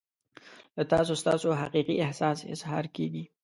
له 0.77 0.83
تاسو 0.93 1.13
ستاسو 1.21 1.49
حقیقي 1.61 1.95
احساس 2.05 2.39
اظهار 2.53 2.85
کیږي. 2.95 3.23